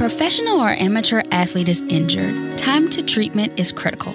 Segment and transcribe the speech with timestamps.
[0.00, 4.14] professional or amateur athlete is injured, time to treatment is critical.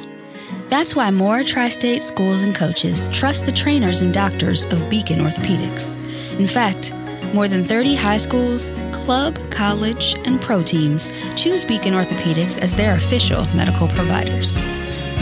[0.68, 5.20] That's why more tri state schools and coaches trust the trainers and doctors of Beacon
[5.20, 5.92] Orthopedics.
[6.40, 6.92] In fact,
[7.36, 12.96] more than 30 high schools, club, college, and pro teams choose Beacon Orthopedics as their
[12.96, 14.58] official medical providers.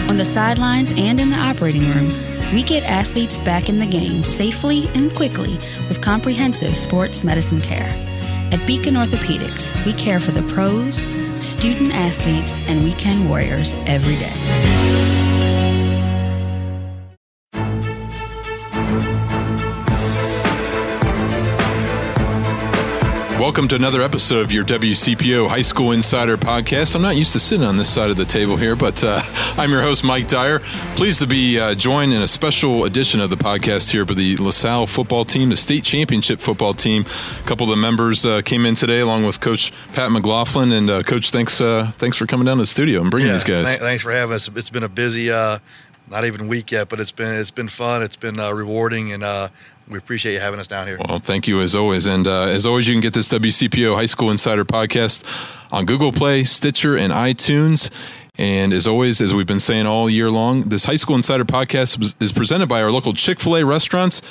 [0.08, 4.24] On the sidelines and in the operating room, we get athletes back in the game
[4.24, 5.60] safely and quickly
[5.90, 8.13] with comprehensive sports medicine care.
[8.54, 10.98] At Beacon Orthopedics, we care for the pros,
[11.44, 14.73] student athletes, and weekend warriors every day.
[23.44, 26.96] Welcome to another episode of your WCPO High School Insider Podcast.
[26.96, 29.20] I'm not used to sitting on this side of the table here, but uh,
[29.58, 30.60] I'm your host, Mike Dyer.
[30.96, 34.38] Pleased to be uh, joined in a special edition of the podcast here by the
[34.38, 37.04] LaSalle football team, the state championship football team.
[37.38, 40.72] A couple of the members uh, came in today, along with Coach Pat McLaughlin.
[40.72, 43.34] And uh, Coach, thanks uh, thanks for coming down to the studio and bringing yeah,
[43.34, 43.68] these guys.
[43.68, 44.48] Th- thanks for having us.
[44.56, 45.60] It's been a busy uh,
[46.10, 48.04] not even week yet, but it's been it's been fun.
[48.04, 49.50] It's been uh, rewarding, and uh,
[49.88, 50.98] we appreciate you having us down here.
[51.08, 52.08] Well, thank you as always.
[52.08, 55.24] And uh, as always, you can get this WCPO High School Insider podcast
[55.72, 57.92] on Google Play, Stitcher, and iTunes.
[58.38, 62.16] And as always, as we've been saying all year long, this High School Insider podcast
[62.22, 64.22] is presented by our local Chick fil A restaurants.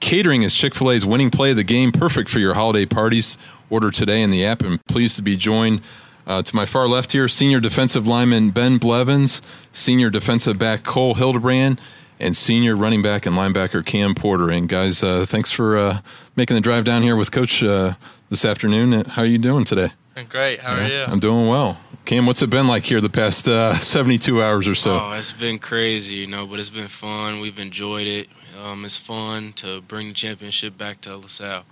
[0.00, 3.38] Catering is Chick fil A's winning play of the game, perfect for your holiday parties.
[3.70, 5.80] Order today in the app, and pleased to be joined
[6.26, 9.40] uh, to my far left here, senior defensive lineman Ben Blevins,
[9.72, 11.80] senior defensive back Cole Hildebrand,
[12.20, 14.50] and senior running back and linebacker Cam Porter.
[14.50, 16.00] And guys, uh, thanks for uh,
[16.36, 17.94] making the drive down here with Coach uh,
[18.30, 18.94] this afternoon.
[18.94, 19.92] Uh, how are you doing today?
[20.16, 20.60] I'm Great.
[20.60, 21.02] How are you?
[21.02, 21.78] I'm doing well.
[22.04, 25.00] Cam, what's it been like here the past uh, 72 hours or so?
[25.00, 27.40] Oh, it's been crazy, you know, but it's been fun.
[27.40, 28.28] We've enjoyed it.
[28.62, 31.64] Um, it's fun to bring the championship back to LaSalle.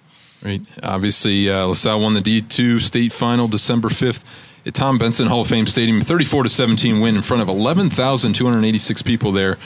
[0.43, 0.63] Right.
[0.83, 4.25] Obviously, uh, LaSalle won the D2 state final December 5th
[4.67, 6.01] at Tom Benson Hall of Fame Stadium.
[6.01, 9.59] 34 to 17 win in front of 11,286 people there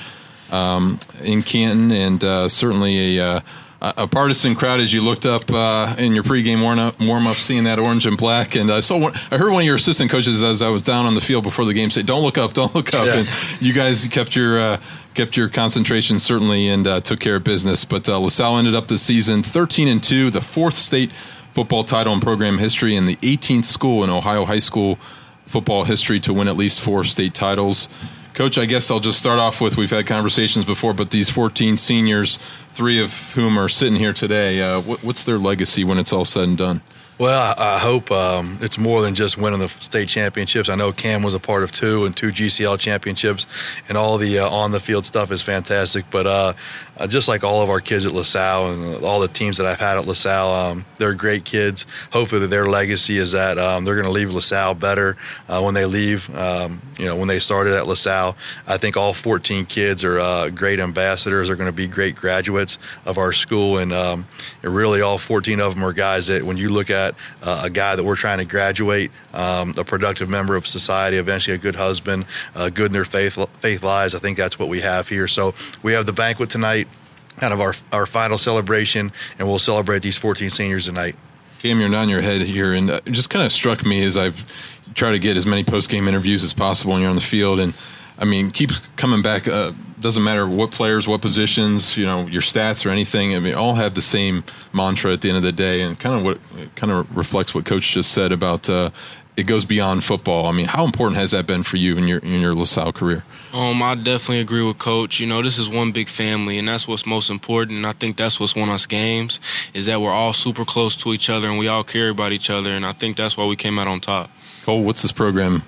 [0.50, 3.24] um, in Canton, and uh, certainly a.
[3.24, 3.40] Uh,
[3.82, 7.36] a partisan crowd as you looked up uh, in your pregame warm up, warm up,
[7.36, 8.56] seeing that orange and black.
[8.56, 11.04] And I saw one, I heard one of your assistant coaches as I was down
[11.04, 13.18] on the field before the game say, "Don't look up, don't look up." Yeah.
[13.18, 13.28] And
[13.60, 14.80] you guys kept your uh,
[15.14, 17.84] kept your concentration certainly and uh, took care of business.
[17.84, 21.12] But uh, LaSalle ended up the season 13 and two, the fourth state
[21.50, 24.96] football title in program history, and the 18th school in Ohio high school
[25.44, 27.88] football history to win at least four state titles.
[28.36, 31.78] Coach, I guess I'll just start off with we've had conversations before, but these 14
[31.78, 32.36] seniors,
[32.68, 36.26] three of whom are sitting here today, uh, what, what's their legacy when it's all
[36.26, 36.82] said and done?
[37.18, 40.68] Well, I, I hope um, it's more than just winning the state championships.
[40.68, 43.46] I know Cam was a part of two and two GCL championships,
[43.88, 46.04] and all the uh, on the field stuff is fantastic.
[46.10, 46.52] But uh,
[46.98, 49.80] uh, just like all of our kids at LaSalle and all the teams that I've
[49.80, 51.86] had at LaSalle, um, they're great kids.
[52.12, 55.16] Hopefully, their legacy is that um, they're going to leave LaSalle better
[55.48, 56.34] uh, when they leave.
[56.36, 60.50] Um, you know, when they started at LaSalle, I think all 14 kids are uh,
[60.50, 61.48] great ambassadors.
[61.48, 64.26] Are going to be great graduates of our school, and, um,
[64.62, 67.05] and really all 14 of them are guys that when you look at
[67.42, 71.54] uh, a guy that we're trying to graduate, um, a productive member of society, eventually
[71.54, 74.14] a good husband, uh, good in their faith faith lives.
[74.14, 75.28] I think that's what we have here.
[75.28, 76.88] So we have the banquet tonight,
[77.36, 81.16] kind of our our final celebration, and we'll celebrate these 14 seniors tonight.
[81.60, 84.46] Cam, you're nodding your head here, and it just kind of struck me as I've
[84.94, 87.58] tried to get as many post game interviews as possible when you're on the field,
[87.60, 87.74] and
[88.18, 89.46] I mean, keeps coming back.
[89.46, 93.34] Uh, doesn't matter what players, what positions, you know, your stats or anything.
[93.34, 96.14] I mean, all have the same mantra at the end of the day, and kind
[96.14, 96.38] of what
[96.74, 98.90] kind of reflects what Coach just said about uh,
[99.36, 100.46] it goes beyond football.
[100.46, 103.24] I mean, how important has that been for you in your in your LaSalle career?
[103.52, 105.20] Um, I definitely agree with Coach.
[105.20, 107.76] You know, this is one big family, and that's what's most important.
[107.76, 109.40] And I think that's what's won us games
[109.74, 112.48] is that we're all super close to each other and we all care about each
[112.48, 112.70] other.
[112.70, 114.30] And I think that's why we came out on top.
[114.64, 115.62] Cole, what's this program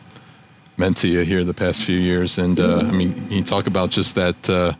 [0.78, 2.38] meant to you here the past few years?
[2.38, 4.74] And uh, I mean, you talk about just that uh,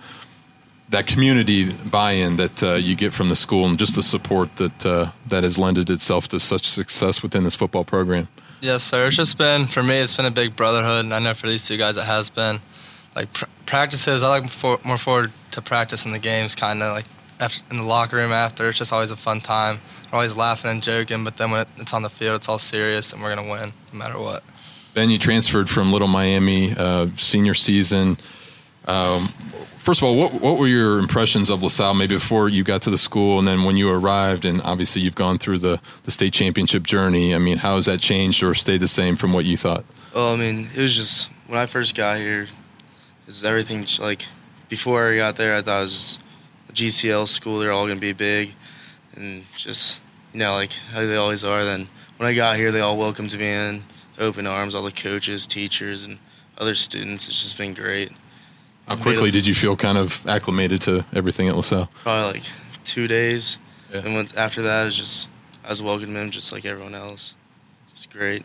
[0.90, 4.86] that community buy-in that uh, you get from the school, and just the support that
[4.86, 8.28] uh, that has lended itself to such success within this football program.
[8.60, 9.06] Yes, sir.
[9.06, 9.98] It's just been for me.
[9.98, 12.60] It's been a big brotherhood, and I know for these two guys it has been.
[13.14, 16.92] Like pr- practices, I like for, more forward to practice in the games, kind of
[16.92, 17.06] like
[17.40, 18.68] after, in the locker room after.
[18.68, 19.80] It's just always a fun time.
[20.10, 22.58] We're always laughing and joking, but then when it, it's on the field, it's all
[22.58, 24.42] serious, and we're gonna win no matter what.
[24.98, 28.18] Ben, you transferred from Little Miami uh, senior season.
[28.88, 29.28] Um,
[29.76, 32.90] first of all, what what were your impressions of LaSalle maybe before you got to
[32.90, 36.32] the school, and then when you arrived, and obviously you've gone through the the state
[36.32, 37.32] championship journey.
[37.32, 39.84] I mean, how has that changed or stayed the same from what you thought?
[40.12, 42.48] Well, I mean, it was just when I first got here,
[43.28, 44.26] is everything like
[44.68, 46.18] before I got there, I thought it was
[46.70, 47.60] a GCL school.
[47.60, 48.52] They're all gonna be big,
[49.14, 50.00] and just
[50.32, 51.64] you know, like how they always are.
[51.64, 53.84] Then when I got here, they all welcomed me in,
[54.18, 56.18] open arms, all the coaches, teachers, and
[56.58, 57.28] other students.
[57.28, 58.12] It's just been great.
[58.86, 61.90] How quickly did you feel kind of acclimated to everything at LaSalle?
[62.02, 62.48] Probably like
[62.84, 63.58] two days,
[63.92, 64.00] Yeah.
[64.04, 65.28] and once after that, it was just
[65.64, 67.34] I was welcoming them just like everyone else.
[67.92, 68.44] It's great.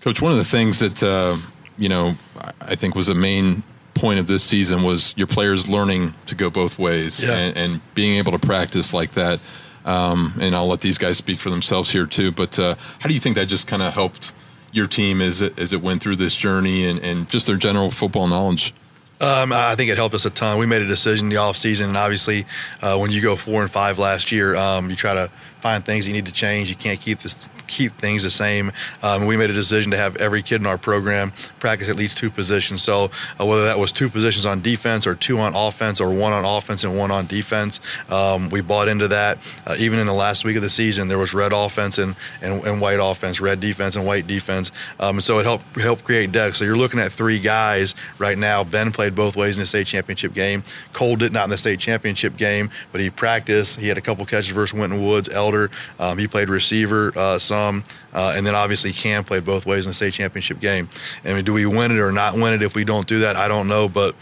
[0.00, 1.36] Coach, one of the things that uh,
[1.76, 2.16] you know
[2.60, 6.48] I think was a main point of this season was your players learning to go
[6.48, 7.36] both ways Yeah.
[7.36, 9.40] and, and being able to practice like that.
[9.84, 12.30] Um, and I'll let these guys speak for themselves here too.
[12.30, 14.32] But uh, how do you think that just kind of helped
[14.72, 17.90] your team as it, as it went through this journey and, and just their general
[17.90, 18.72] football knowledge?
[19.20, 20.58] Um, I think it helped us a ton.
[20.58, 22.46] We made a decision in the offseason, and obviously,
[22.80, 25.30] uh, when you go four and five last year, um, you try to
[25.60, 26.68] find things you need to change.
[26.68, 28.72] You can't keep this keep things the same.
[29.02, 32.18] Um, we made a decision to have every kid in our program practice at least
[32.18, 32.82] two positions.
[32.82, 36.32] So uh, whether that was two positions on defense, or two on offense, or one
[36.32, 39.38] on offense and one on defense, um, we bought into that.
[39.66, 42.64] Uh, even in the last week of the season, there was red offense and, and,
[42.64, 44.72] and white offense, red defense and white defense.
[44.98, 46.56] Um, so it helped helped create depth.
[46.56, 48.64] So you're looking at three guys right now.
[48.64, 50.62] Ben played both ways in the state championship game.
[50.92, 53.78] Cole did not in the state championship game, but he practiced.
[53.80, 55.28] He had a couple catches versus Winton Woods.
[55.28, 59.86] Elder, um, he played receiver uh, some, uh, and then obviously Cam played both ways
[59.86, 60.88] in the state championship game.
[61.24, 63.36] I mean, do we win it or not win it if we don't do that?
[63.36, 64.14] I don't know, but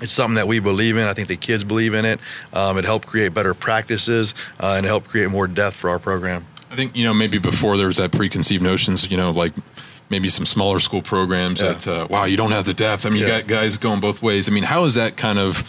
[0.00, 1.04] it's something that we believe in.
[1.04, 2.20] I think the kids believe in it.
[2.52, 5.98] Um, it helped create better practices uh, and it helped create more depth for our
[5.98, 6.46] program.
[6.70, 9.52] I think you know maybe before there was that preconceived notions, you know, like
[10.12, 11.72] maybe some smaller school programs Yeah.
[11.72, 13.04] that uh, wow, you don't have the depth.
[13.04, 14.48] I mean, you got guys going both ways.
[14.48, 15.64] I mean, how is that kind of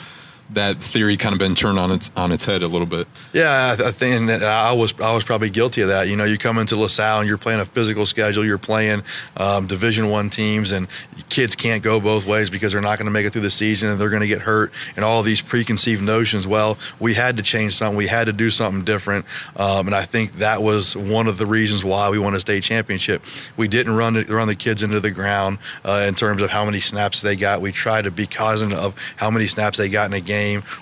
[0.51, 3.07] that theory kind of been turned on its on its head a little bit?
[3.33, 6.07] Yeah, I think I was I was probably guilty of that.
[6.07, 8.45] You know, you come into LaSalle and you're playing a physical schedule.
[8.45, 9.03] You're playing
[9.37, 10.87] um, Division One teams, and
[11.29, 13.89] kids can't go both ways because they're not going to make it through the season
[13.89, 14.71] and they're going to get hurt.
[14.95, 16.47] And all these preconceived notions.
[16.47, 17.97] Well, we had to change something.
[17.97, 19.25] We had to do something different.
[19.55, 22.63] Um, and I think that was one of the reasons why we won a state
[22.63, 23.23] championship.
[23.57, 26.79] We didn't run run the kids into the ground uh, in terms of how many
[26.79, 27.61] snaps they got.
[27.61, 30.32] We tried to be cognizant of how many snaps they got in a game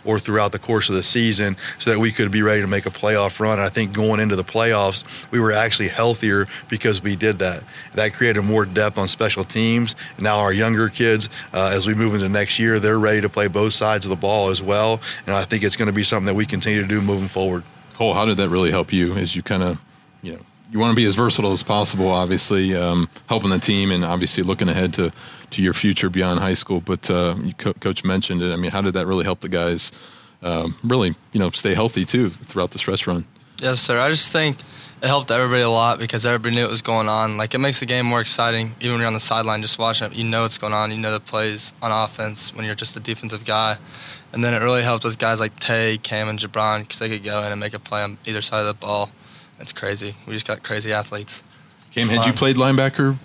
[0.05, 2.85] or throughout the course of the season so that we could be ready to make
[2.85, 3.59] a playoff run.
[3.59, 7.63] And I think going into the playoffs, we were actually healthier because we did that.
[7.93, 9.95] That created more depth on special teams.
[10.17, 13.47] Now our younger kids, uh, as we move into next year, they're ready to play
[13.47, 15.01] both sides of the ball as well.
[15.25, 17.63] And I think it's going to be something that we continue to do moving forward.
[17.93, 19.81] Cole, how did that really help you as you kind of
[20.21, 20.41] you know
[20.71, 24.43] you want to be as versatile as possible, obviously um, helping the team and obviously
[24.43, 25.11] looking ahead to
[25.51, 26.79] to your future beyond high school.
[26.79, 28.53] But uh, you, Co- coach mentioned it.
[28.53, 29.91] I mean, how did that really help the guys?
[30.41, 33.25] Um, really, you know, stay healthy too throughout the stretch run.
[33.61, 33.99] Yes, sir.
[33.99, 34.57] I just think
[35.03, 37.37] it helped everybody a lot because everybody knew what was going on.
[37.37, 38.75] Like it makes the game more exciting.
[38.79, 40.89] Even when you're on the sideline, just watching it, you know what's going on.
[40.91, 43.77] You know the plays on offense when you're just a defensive guy.
[44.33, 47.23] And then it really helped with guys like Tay, Cam, and Jabron because they could
[47.23, 49.11] go in and make a play on either side of the ball.
[49.61, 50.15] It's crazy.
[50.25, 51.43] We just got crazy athletes.
[51.91, 53.17] Cam, had you played linebacker?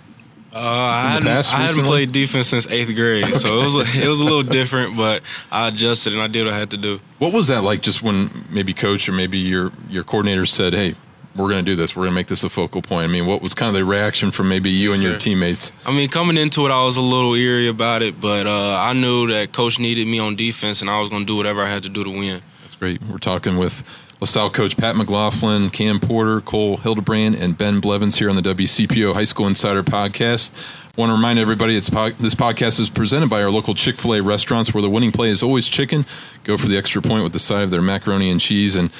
[0.53, 3.75] Uh, I In the hadn't, I hadn't played defense since eighth grade, so it was
[3.75, 6.71] a, it was a little different, but I adjusted and I did what I had
[6.71, 6.99] to do.
[7.19, 7.81] What was that like?
[7.81, 10.95] Just when maybe coach or maybe your your coordinator said, "Hey,
[11.35, 11.95] we're going to do this.
[11.95, 13.85] We're going to make this a focal point." I mean, what was kind of the
[13.85, 15.71] reaction from maybe you and your teammates?
[15.85, 18.93] I mean, coming into it, I was a little eerie about it, but uh, I
[18.93, 21.69] knew that coach needed me on defense, and I was going to do whatever I
[21.69, 22.41] had to do to win.
[22.63, 23.01] That's great.
[23.03, 23.83] We're talking with
[24.19, 29.13] LaSalle coach Pat McLaughlin, Cam Porter, Cole Hildebrand, and Ben Blevins here on the WCPO
[29.13, 30.59] High School Insider Podcast.
[30.85, 33.97] I Want to remind everybody it's po- this podcast is presented by our local Chick
[33.97, 36.03] fil A restaurants where the winning play is always chicken.
[36.43, 38.75] Go for the extra point with the side of their macaroni and cheese.
[38.75, 38.91] And,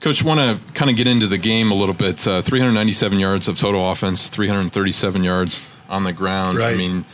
[0.00, 2.26] Coach, want to kind of get into the game a little bit.
[2.28, 6.58] Uh, 397 yards of total offense, 337 yards on the ground.
[6.74, 7.06] I mean,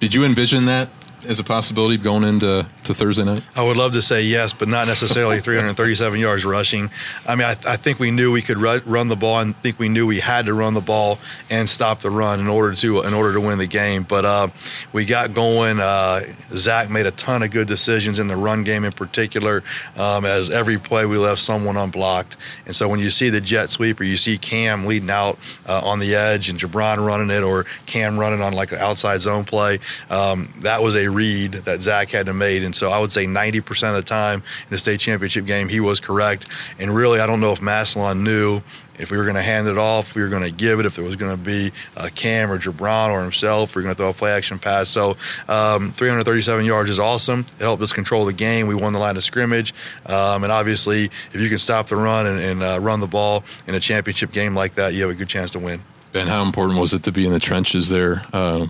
[0.00, 0.88] did you envision that
[1.24, 3.42] as a possibility going into to Thursday night?
[3.56, 6.90] I would love to say yes, but not necessarily 337 yards rushing.
[7.26, 9.78] I mean, I, I think we knew we could ru- run the ball, and think
[9.78, 11.18] we knew we had to run the ball
[11.50, 14.02] and stop the run in order to in order to win the game.
[14.02, 14.48] But uh,
[14.92, 15.80] we got going.
[15.80, 19.62] Uh, Zach made a ton of good decisions in the run game, in particular.
[19.96, 23.70] Um, as every play we left someone unblocked, and so when you see the jet
[23.70, 27.42] sweep or you see Cam leading out uh, on the edge and Jabron running it,
[27.42, 31.82] or Cam running on like an outside zone play, um, that was a read that
[31.82, 32.62] Zach had to make.
[32.62, 35.80] And so I would say 90% of the time in the state championship game, he
[35.80, 36.48] was correct.
[36.78, 38.62] And really, I don't know if Massillon knew
[38.98, 40.96] if we were going to hand it off, we were going to give it, if
[40.96, 43.98] there was going to be uh, Cam or Jabron or himself, we are going to
[43.98, 44.88] throw a play action pass.
[44.88, 45.10] So
[45.48, 47.40] um, 337 yards is awesome.
[47.58, 48.66] It helped us control the game.
[48.66, 49.74] We won the line of scrimmage.
[50.06, 53.44] Um, and obviously, if you can stop the run and, and uh, run the ball
[53.66, 55.82] in a championship game like that, you have a good chance to win.
[56.12, 58.68] Ben, how important was it to be in the trenches there, uh,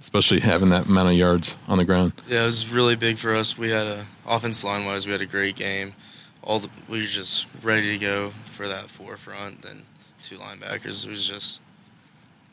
[0.00, 2.12] especially having that amount of yards on the ground?
[2.28, 3.56] Yeah, it was really big for us.
[3.58, 5.94] We had a offense line wise, we had a great game.
[6.42, 9.62] all the we were just ready to go for that forefront.
[9.62, 9.82] Then
[10.20, 11.60] two linebackers it was just,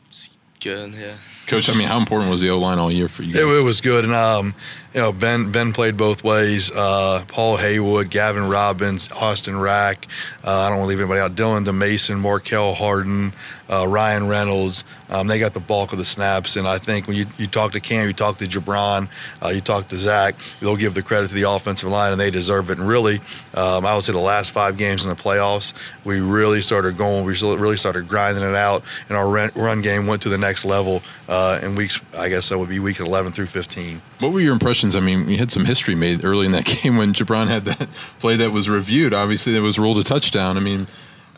[0.10, 0.94] just good.
[0.94, 1.18] Yeah.
[1.48, 3.42] Coach, I mean, how important was the O line all year for you guys?
[3.44, 4.56] It, it was good, and um,
[4.98, 6.72] you know, Ben Ben played both ways.
[6.72, 10.08] Uh, Paul Haywood, Gavin Robbins, Austin Rack.
[10.44, 11.36] Uh, I don't want to leave anybody out.
[11.36, 13.32] Dylan DeMason, Markel Harden,
[13.70, 14.84] uh, Ryan Reynolds.
[15.10, 17.74] Um, they got the bulk of the snaps, and I think when you, you talk
[17.74, 19.08] to Cam, you talk to Jabron,
[19.42, 22.32] uh, you talk to Zach, they'll give the credit to the offensive line, and they
[22.32, 22.80] deserve it.
[22.80, 23.22] And really,
[23.54, 25.74] um, I would say the last five games in the playoffs,
[26.04, 27.24] we really started going.
[27.24, 31.04] We really started grinding it out, and our run game went to the next level
[31.30, 32.01] uh, in weeks.
[32.13, 34.01] I guess that would be week 11 through 15.
[34.20, 34.96] What were your impressions?
[34.96, 37.88] I mean, you had some history made early in that game when Jabron had that
[38.20, 39.14] play that was reviewed.
[39.14, 40.58] Obviously, it was ruled a touchdown.
[40.58, 40.88] I mean,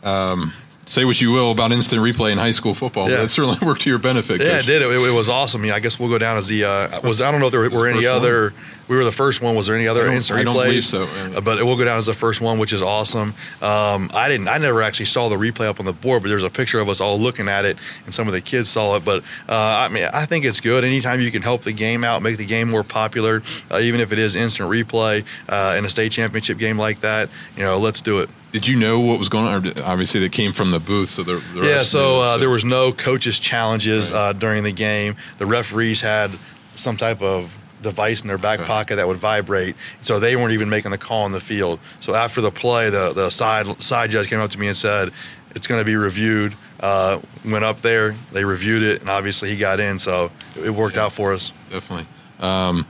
[0.02, 0.52] um,
[0.90, 3.18] say what you will about instant replay in high school football, yeah.
[3.18, 4.40] but it certainly worked to your benefit.
[4.40, 4.64] Yeah, Coach.
[4.64, 4.82] it did.
[4.82, 5.64] It, it, was awesome.
[5.64, 7.20] Yeah, I guess we'll go down as the uh, was.
[7.22, 8.50] I don't know if there were any other.
[8.50, 8.54] One?
[8.88, 9.54] We were the first one.
[9.54, 10.40] Was there any other instant replays?
[10.40, 11.04] I don't believe so.
[11.04, 13.34] Uh, but it will go down as the first one, which is awesome.
[13.62, 14.48] Um, I didn't.
[14.48, 16.88] I never actually saw the replay up on the board, but there's a picture of
[16.88, 19.04] us all looking at it, and some of the kids saw it.
[19.04, 20.84] But uh, I mean, I think it's good.
[20.84, 24.10] Anytime you can help the game out, make the game more popular, uh, even if
[24.10, 28.02] it is instant replay uh, in a state championship game like that, you know, let's
[28.02, 28.28] do it.
[28.52, 29.72] Did you know what was going on?
[29.84, 31.82] Obviously, that came from the booth, so the, the yeah.
[31.82, 34.18] So, uh, so, there was no coaches challenges right.
[34.18, 35.16] uh, during the game.
[35.38, 36.32] The referees had
[36.74, 38.66] some type of device in their back okay.
[38.66, 41.78] pocket that would vibrate, so they weren't even making the call on the field.
[42.00, 45.12] So after the play, the the side side judge came up to me and said,
[45.54, 49.56] "It's going to be reviewed." Uh, went up there, they reviewed it, and obviously he
[49.58, 51.52] got in, so it worked yeah, out for us.
[51.68, 52.06] Definitely.
[52.38, 52.86] Um,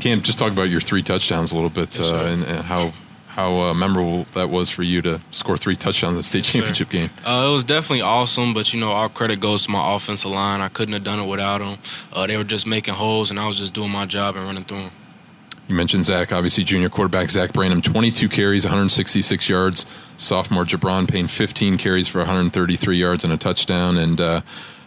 [0.00, 2.92] Cam, just talk about your three touchdowns a little bit yes, uh, and, and how
[3.34, 6.92] how uh, memorable that was for you to score three touchdowns in the state championship
[6.92, 7.00] sure.
[7.00, 7.10] game.
[7.26, 10.60] Uh, it was definitely awesome, but you know, all credit goes to my offensive line.
[10.60, 11.78] I couldn't have done it without them.
[12.12, 14.62] Uh, they were just making holes, and I was just doing my job and running
[14.62, 14.90] through them.
[15.66, 19.86] You mentioned Zach, obviously junior quarterback Zach Branham, 22 carries, 166 yards.
[20.16, 24.42] Sophomore Jabron Payne, 15 carries for 133 yards and a touchdown, and uh,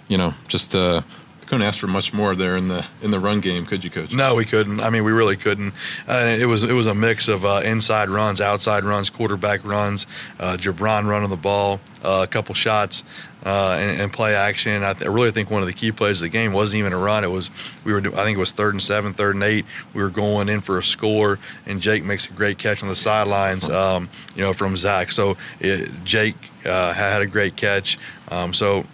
[0.07, 1.01] you know, just uh,
[1.47, 4.13] couldn't ask for much more there in the in the run game, could you, coach?
[4.13, 4.81] No, we couldn't.
[4.81, 5.73] I mean, we really couldn't.
[6.07, 10.05] Uh, it was it was a mix of uh, inside runs, outside runs, quarterback runs,
[10.39, 13.03] uh, Jabron running the ball, uh, a couple shots,
[13.45, 14.83] uh, and, and, play action.
[14.83, 16.91] I, th- I, really think one of the key plays of the game wasn't even
[16.91, 17.23] a run.
[17.23, 17.49] It was
[17.85, 19.65] we were I think it was third and seven, third and eight.
[19.93, 22.95] We were going in for a score, and Jake makes a great catch on the
[22.95, 23.69] sidelines.
[23.69, 25.13] Um, you know, from Zach.
[25.13, 26.35] So it, Jake
[26.65, 27.97] uh, had a great catch.
[28.29, 28.85] Um, so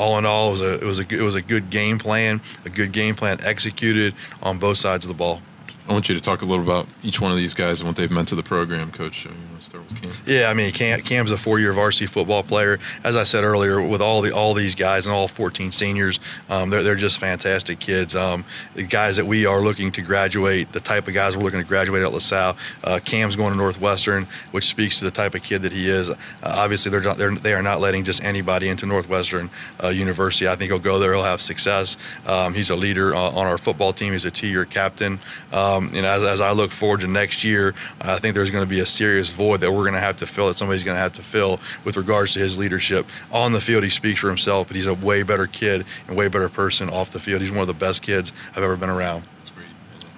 [0.00, 2.40] all in all, it was a it was a it was a good game plan,
[2.64, 5.42] a good game plan executed on both sides of the ball.
[5.90, 7.96] I want you to talk a little about each one of these guys and what
[7.96, 9.24] they've meant to the program, Coach.
[9.24, 10.12] You start with Cam.
[10.24, 12.78] Yeah, I mean, Cam, Cam's a four-year varsity football player.
[13.02, 16.70] As I said earlier, with all the all these guys and all 14 seniors, um,
[16.70, 18.14] they're they're just fantastic kids.
[18.14, 18.44] Um,
[18.74, 21.66] the guys that we are looking to graduate, the type of guys we're looking to
[21.66, 22.56] graduate at LaSalle.
[22.84, 26.08] Uh, Cam's going to Northwestern, which speaks to the type of kid that he is.
[26.08, 29.50] Uh, obviously, they're, not, they're they are not letting just anybody into Northwestern
[29.82, 30.46] uh, University.
[30.46, 31.14] I think he'll go there.
[31.14, 31.96] He'll have success.
[32.26, 34.12] Um, he's a leader on, on, our football team.
[34.12, 35.18] He's a two-year captain.
[35.52, 38.64] Um, um, and as, as I look forward to next year, I think there's going
[38.64, 40.96] to be a serious void that we're going to have to fill, that somebody's going
[40.96, 43.06] to have to fill with regards to his leadership.
[43.32, 46.28] On the field, he speaks for himself, but he's a way better kid and way
[46.28, 47.40] better person off the field.
[47.40, 49.66] He's one of the best kids I've ever been around That's great.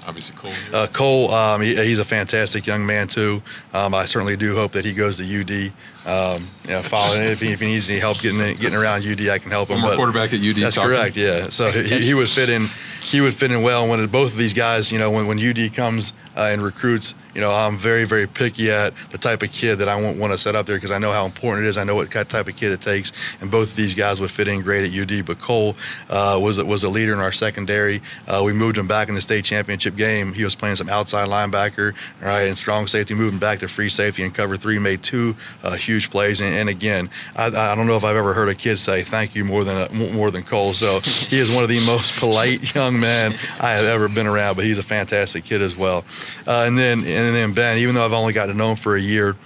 [0.07, 0.53] obviously Cole.
[0.73, 3.43] Uh, Cole, um, he, he's a fantastic young man too.
[3.73, 5.73] Um, I certainly do hope that he goes to UD.
[6.05, 9.29] Um, you know, following if he, if he needs any help getting getting around UD,
[9.29, 9.81] I can help him.
[9.81, 10.57] Former quarterback at UD.
[10.57, 10.91] That's talking.
[10.91, 11.17] correct.
[11.17, 11.51] Yeah.
[11.51, 12.67] So he, he, would fit in.
[13.03, 13.89] He would fit in well.
[13.89, 17.41] When both of these guys, you know, when when UD comes uh, and recruits, you
[17.41, 20.39] know, I'm very very picky at the type of kid that I want, want to
[20.39, 21.77] set up there because I know how important it is.
[21.77, 24.47] I know what type of kid it takes, and both of these guys would fit
[24.47, 25.25] in great at UD.
[25.25, 25.77] But Cole
[26.09, 28.03] uh, was was a leader in our secondary.
[28.27, 30.33] Uh, we moved him back in the state championship game.
[30.33, 33.15] He was playing some outside linebacker, right, and strong safety.
[33.15, 36.69] Moving back to free safety and cover three, made two uh, huge plays and, and
[36.69, 39.63] again, I, I, don't know if I've ever heard a kid say thank you more
[39.63, 40.73] than a, more than Cole.
[40.73, 44.57] So he is one of the most polite young men I have ever been around.
[44.57, 46.05] But he's a fantastic kid as well.
[46.47, 48.97] Uh, and then and then Ben, even though I've only got to know him for
[48.97, 49.37] a year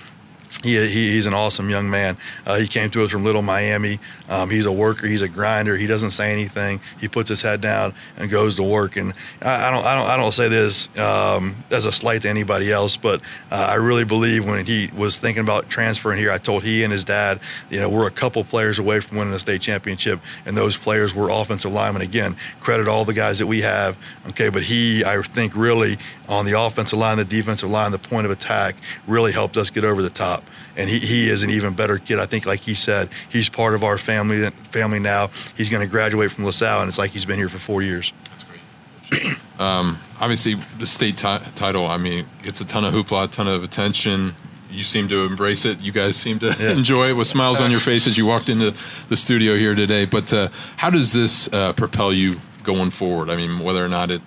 [0.62, 2.16] he, he, he's an awesome young man.
[2.46, 4.00] Uh, he came to us from Little Miami.
[4.28, 5.06] Um, he's a worker.
[5.06, 5.76] He's a grinder.
[5.76, 6.80] He doesn't say anything.
[6.98, 8.96] He puts his head down and goes to work.
[8.96, 9.12] And
[9.42, 12.72] I, I don't I don't I don't say this um, as a slight to anybody
[12.72, 16.64] else, but uh, I really believe when he was thinking about transferring here, I told
[16.64, 19.60] he and his dad, you know, we're a couple players away from winning a state
[19.60, 22.02] championship, and those players were offensive linemen.
[22.02, 23.96] Again, credit all the guys that we have.
[24.28, 25.98] Okay, but he, I think, really
[26.28, 28.76] on the offensive line, the defensive line, the point of attack,
[29.06, 30.35] really helped us get over the top
[30.76, 32.18] and he, he is an even better kid.
[32.18, 35.30] I think, like he said, he's part of our family family now.
[35.56, 38.12] He's going to graduate from LaSalle, and it's like he's been here for four years.
[38.30, 39.36] That's great.
[39.58, 41.86] Um, obviously, the state ti- title.
[41.86, 44.34] I mean, gets a ton of hoopla, a ton of attention.
[44.70, 45.80] You seem to embrace it.
[45.80, 46.72] You guys seem to Yeah.
[46.76, 48.74] enjoy it with smiles on your face as you walked into
[49.08, 50.04] the studio here today.
[50.04, 53.30] But uh, how does this uh, propel you going forward?
[53.30, 54.20] I mean, whether or not it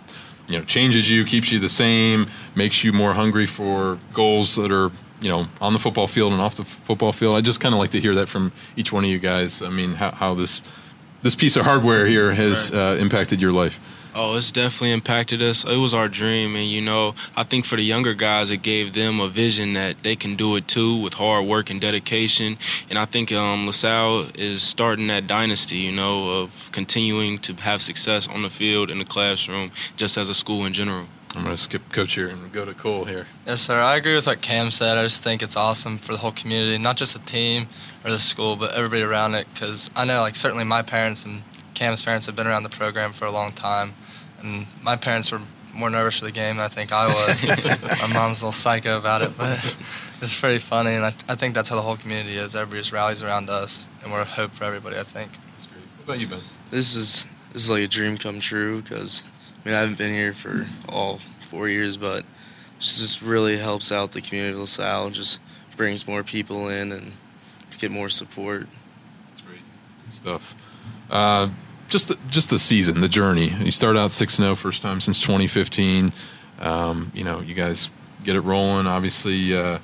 [0.48, 2.26] you know changes you, keeps you the same,
[2.56, 4.90] makes you more hungry for goals that are
[5.22, 7.36] you know on the football field and off the football field.
[7.36, 9.62] I just kind of like to hear that from each one of you guys.
[9.62, 10.62] I mean, how, how this
[11.22, 13.80] this piece of hardware here has uh, impacted your life.
[14.16, 15.64] Oh, it's definitely impacted us.
[15.64, 18.94] It was our dream, and you know, I think for the younger guys, it gave
[18.94, 22.58] them a vision that they can do it too with hard work and dedication.
[22.90, 27.84] And I think um, LaSalle is starting that dynasty, you know, of continuing to have
[27.84, 31.06] success on the field, in the classroom, just as a school in general.
[31.36, 33.28] I'm going to skip coach here and go to Cole here.
[33.46, 33.80] Yes, sir.
[33.80, 34.98] I agree with what Cam said.
[34.98, 37.68] I just think it's awesome for the whole community, not just the team
[38.04, 39.48] or the school, but everybody around it.
[39.54, 41.44] Because I know, like, certainly my parents and
[41.76, 43.94] Cam's parents have been around the program for a long time,
[44.42, 45.40] and my parents were
[45.74, 47.48] more nervous for the game than I think I was.
[48.02, 49.58] my mom's a little psycho about it, but
[50.22, 52.56] it's pretty funny, and I, I think that's how the whole community is.
[52.56, 54.98] Everybody just rallies around us, and we're a hope for everybody.
[54.98, 55.32] I think.
[55.98, 56.42] What about you, Ben?
[56.72, 59.24] This is this is like a dream come true because
[59.64, 62.26] I mean I haven't been here for all four years, but
[62.80, 65.10] this just really helps out the community of LaSalle.
[65.12, 65.40] Just
[65.76, 67.14] brings more people in and
[67.78, 68.68] get more support.
[69.30, 69.62] That's great.
[70.06, 70.56] Good stuff.
[71.10, 71.50] Uh,
[71.88, 73.50] just the, just the season, the journey.
[73.50, 76.12] You start out six zero, first time since 2015.
[76.60, 77.90] Um, you know, you guys
[78.24, 78.86] get it rolling.
[78.86, 79.80] Obviously, uh,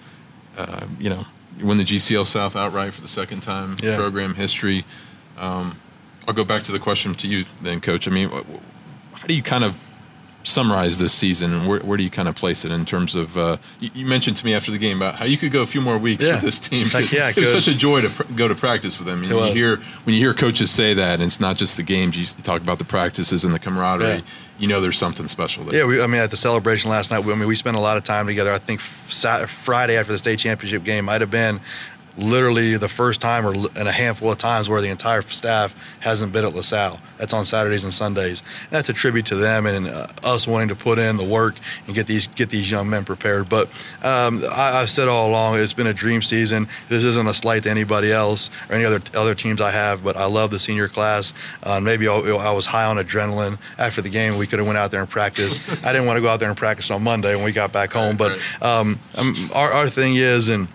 [0.58, 1.26] uh, you know,
[1.58, 3.96] you win the GCL South outright for the second time in Yeah.
[3.96, 4.86] program history.
[5.38, 5.78] Um,
[6.28, 8.08] I'll go back to the question to you then, Coach.
[8.08, 8.60] I mean, wh- wh-
[9.26, 9.76] how do you kind of
[10.44, 13.36] summarize this season, and where, where do you kind of place it in terms of?
[13.36, 15.66] Uh, you, you mentioned to me after the game about how you could go a
[15.66, 16.34] few more weeks Yeah.
[16.36, 16.86] with this team.
[16.86, 19.24] Heck yeah, it was such a joy to pr- go to practice with them.
[19.24, 21.82] You, know, you hear when you hear coaches say that, and it's not just the
[21.84, 22.16] games.
[22.16, 24.18] You talk about the practices and the camaraderie.
[24.18, 24.22] Yeah.
[24.60, 25.80] You know, there's something special there.
[25.82, 27.80] Yeah, we, I mean, at the celebration last night, we, I mean, we spent a
[27.80, 28.54] lot of time together.
[28.54, 31.60] I think Sat- Friday after the state championship game might have been
[32.18, 36.32] literally the first time or in a handful of times where the entire staff hasn't
[36.32, 37.00] been at LaSalle.
[37.18, 38.42] That's on Saturdays and Sundays.
[38.42, 41.56] And that's a tribute to them and uh, us wanting to put in the work
[41.86, 43.50] and get these get these young men prepared.
[43.50, 43.68] But
[44.04, 46.68] um, I, I've said all along, it's been a dream season.
[46.90, 50.18] This isn't a slight to anybody else or any other other teams I have, but
[50.18, 51.34] I love the senior class.
[51.64, 54.38] Uh, maybe I, I was high on adrenaline after the game.
[54.38, 55.60] We could have went out there and practice.
[55.84, 57.94] I didn't want to go out there and practice on Monday when we got back
[57.94, 58.18] home.
[58.18, 60.68] But um, um, our, our thing is, and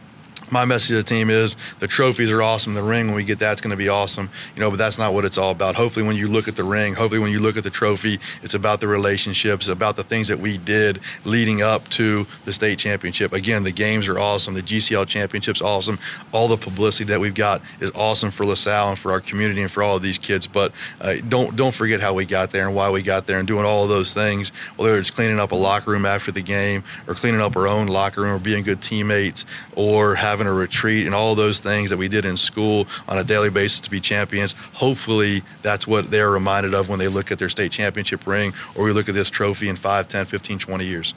[0.50, 2.74] my message to the team is the trophies are awesome.
[2.74, 4.30] The ring, when we get that, it's going to be awesome.
[4.54, 5.76] You know, but that's not what it's all about.
[5.76, 8.54] Hopefully, when you look at the ring, hopefully, when you look at the trophy, it's
[8.54, 13.32] about the relationships, about the things that we did leading up to the state championship.
[13.32, 14.54] Again, the games are awesome.
[14.54, 15.98] The GCL championship's awesome.
[16.32, 19.70] All the publicity that we've got is awesome for LaSalle and for our community and
[19.70, 20.46] for all of these kids.
[20.46, 23.46] But uh, don't don't forget how we got there and why we got there and
[23.46, 24.50] doing all of those things.
[24.76, 27.86] Whether it's cleaning up a locker room after the game or cleaning up our own
[27.86, 29.44] locker room or being good teammates
[29.76, 33.24] or having a retreat and all those things that we did in school on a
[33.24, 34.54] daily basis to be champions.
[34.74, 38.84] Hopefully, that's what they're reminded of when they look at their state championship ring or
[38.84, 41.14] we look at this trophy in 5, 10, 15, 20 years.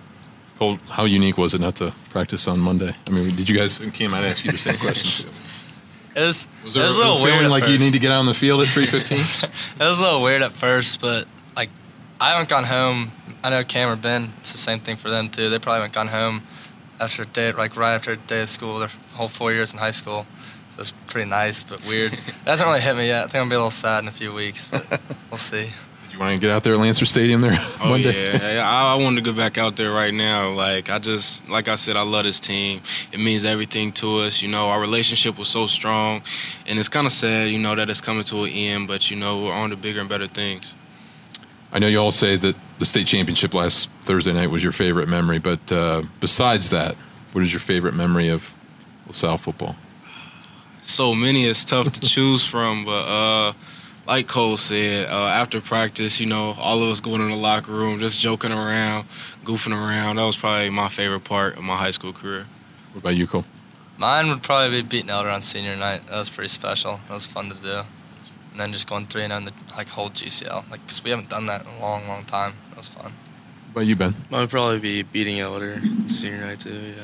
[0.59, 2.95] Cole, how unique was it not to practice on Monday?
[3.07, 3.79] I mean, did you guys?
[3.93, 5.25] Kim, I'd ask you the same question.
[5.25, 5.31] too.
[6.15, 7.29] It was, Was it was a little weird.
[7.29, 9.43] feeling at like you need to get out on the field at 3:15?
[9.79, 11.71] It was a little weird at first, but like
[12.21, 13.11] I haven't gone home.
[13.43, 14.31] I know Cam or Ben.
[14.41, 15.49] It's the same thing for them too.
[15.49, 16.43] They probably haven't gone home
[16.99, 18.77] after a day, like right after a day of school.
[18.77, 20.25] Their whole four years in high school,
[20.71, 22.13] so it's pretty nice but weird.
[22.13, 23.19] it hasn't really hit me yet.
[23.19, 24.99] I think I'm gonna be a little sad in a few weeks, but
[25.31, 25.69] we'll see.
[26.03, 28.31] Did you want to get out there at Lancer Stadium there Oh Monday?
[28.33, 30.51] yeah, Yeah, I, I wanted to go back out there right now.
[30.51, 32.81] Like I just, like I said, I love this team.
[33.11, 34.41] It means everything to us.
[34.43, 36.21] You know, our relationship was so strong,
[36.67, 38.87] and it's kind of sad, you know, that it's coming to an end.
[38.87, 40.75] But you know, we're on to bigger and better things.
[41.71, 45.07] I know you all say that the state championship last Thursday night was your favorite
[45.09, 46.93] memory, but uh, besides that,
[47.31, 48.53] what is your favorite memory of
[49.07, 49.75] LaSalle football?
[50.85, 53.53] so many it's tough to choose from but uh
[54.05, 57.71] like Cole said, uh, after practice, you know, all of us going in the locker
[57.71, 59.07] room, just joking around,
[59.45, 60.17] goofing around.
[60.17, 62.45] That was probably my favorite part of my high school career.
[62.91, 63.45] What about you, Cole?
[63.97, 66.05] Mine would probably be beating Elder on senior night.
[66.07, 66.99] That was pretty special.
[67.07, 67.81] That was fun to do.
[68.51, 70.69] And then just going three and in the like whole GCL.
[70.69, 72.55] Like 'cause we haven't done that in a long, long time.
[72.71, 73.13] That was fun.
[73.71, 74.13] What about you, Ben?
[74.29, 76.93] Mine would probably be beating Elder senior night too.
[76.97, 77.03] Yeah.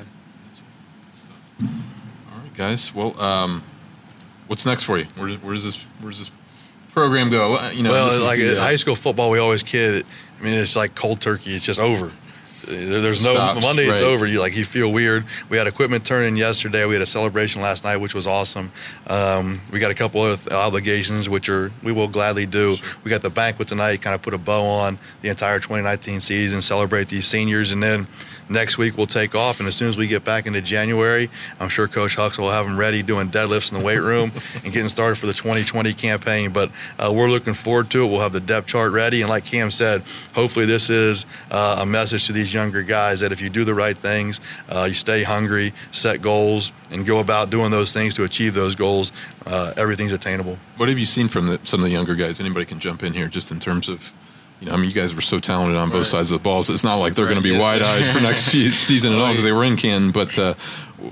[1.61, 2.93] All right, guys.
[2.93, 3.63] Well, um,
[4.47, 5.05] what's next for you?
[5.15, 6.31] Where, where does this this
[6.93, 7.69] program go?
[7.71, 10.05] You know, well, like the, uh, high school football, we always kid.
[10.39, 11.55] I mean, it's like cold turkey.
[11.55, 12.11] It's just over.
[12.69, 13.83] There- there's no Stops, Monday.
[13.87, 14.07] It's right.
[14.07, 14.25] over.
[14.25, 15.25] You like you feel weird.
[15.49, 16.85] We had equipment turn in yesterday.
[16.85, 18.71] We had a celebration last night, which was awesome.
[19.07, 22.77] Um, we got a couple other obligations, which are we will gladly do.
[23.03, 24.01] We got the banquet tonight.
[24.01, 28.07] Kind of put a bow on the entire 2019 season, celebrate these seniors, and then
[28.49, 29.59] next week we'll take off.
[29.59, 31.29] And as soon as we get back into January,
[31.59, 34.31] I'm sure Coach Huxell will have them ready doing deadlifts in the weight room
[34.63, 36.51] and getting started for the 2020 campaign.
[36.51, 38.07] But uh, we're looking forward to it.
[38.07, 40.03] We'll have the depth chart ready, and like Cam said,
[40.33, 43.73] hopefully this is uh, a message to these younger guys that if you do the
[43.85, 44.41] right things,
[44.73, 48.75] uh, you stay hungry, set goals, and go about doing those things to achieve those
[48.75, 49.11] goals,
[49.45, 50.57] uh, everything's attainable.
[50.77, 52.39] What have you seen from the, some of the younger guys?
[52.39, 54.11] Anybody can jump in here just in terms of,
[54.59, 56.05] you know, I mean, you guys were so talented on both Right.
[56.07, 56.69] sides of the balls.
[56.69, 58.43] It's not like they're Right, going to be yes, wide eyed for next
[58.77, 60.11] season at all because they were in Canton.
[60.11, 60.53] But, uh,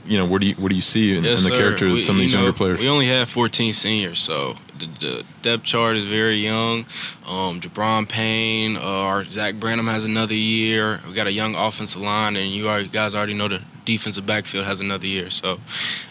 [0.06, 1.62] you know, what do you what do you see in, Yes, in the sir.
[1.62, 2.80] character of some of these you know, younger players?
[2.82, 6.80] We only have 14 seniors, so the, the depth chart is very young.
[7.26, 11.00] Um, Jabron Payne, uh, our Zach Branham has another year.
[11.08, 14.66] We got a young offensive line, and you already, guys already know the defensive backfield
[14.66, 15.30] has another year.
[15.30, 15.60] So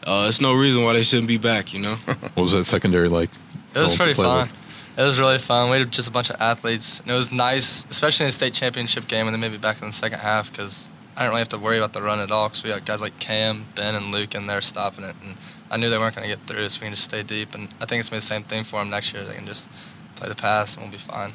[0.07, 1.75] uh, it's no reason why they shouldn't be back.
[1.75, 1.95] You know.
[2.07, 3.29] what was that secondary like?
[3.75, 4.39] It was pretty fun.
[4.49, 4.66] with?
[4.97, 5.69] It was really fun.
[5.69, 8.55] We had just a bunch of athletes, and it was nice, especially in the state
[8.55, 11.49] championship game, and then maybe back in the second half because I didn't really have
[11.49, 14.11] to worry about the run at all because we had guys like Cam, Ben, and
[14.11, 15.37] Luke in there stopping it, and
[15.71, 17.55] I knew they weren't going to get through, so we can just stay deep.
[17.55, 19.25] And I think it's gonna be the same thing for them next year.
[19.25, 19.69] They can just
[20.15, 21.33] play the pass, and we'll be fine.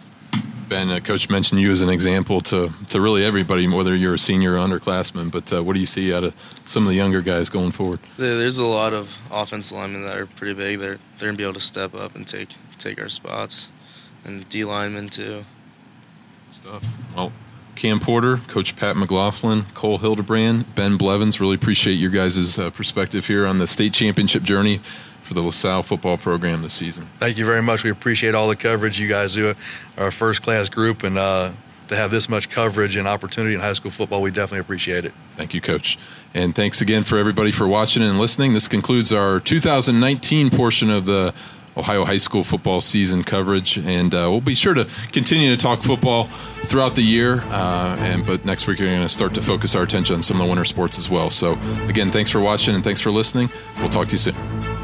[0.67, 4.17] Ben, uh, Coach mentioned you as an example to, to really everybody, whether you're a
[4.17, 5.29] senior or underclassman.
[5.29, 6.33] But uh, what do you see out of
[6.65, 7.99] some of the younger guys going forward?
[8.17, 10.79] There's a lot of offensive linemen that are pretty big.
[10.79, 13.67] They're they're gonna be able to step up and take take our spots,
[14.23, 15.45] and D linemen too.
[16.49, 16.97] Stuff.
[17.15, 17.31] Well,
[17.75, 21.39] Cam Porter, Coach Pat McLaughlin, Cole Hildebrand, Ben Blevins.
[21.39, 24.81] Really appreciate your guys' uh, perspective here on the state championship journey
[25.21, 27.07] for the LaSalle football program this season.
[27.19, 27.83] Thank you very much.
[27.83, 29.55] We appreciate all the coverage you guys do.
[29.97, 31.53] Are a first class group, and uh,
[31.87, 35.13] to have this much coverage and opportunity in high school football, we definitely appreciate it.
[35.33, 35.97] Thank you, Coach.
[36.33, 38.53] And thanks again for everybody for watching and listening.
[38.53, 41.33] This concludes our 2019 portion of the
[41.77, 45.83] Ohio high school football season coverage, and uh, we'll be sure to continue to talk
[45.83, 46.25] football
[46.65, 47.41] throughout the year.
[47.45, 50.37] Uh, and but next week we're going to start to focus our attention on some
[50.37, 51.29] of the winter sports as well.
[51.29, 51.53] So
[51.87, 53.49] again, thanks for watching and thanks for listening.
[53.79, 54.80] We'll talk to you soon.